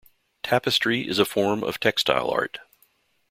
[0.41, 2.57] Tapestry is a form of textile art.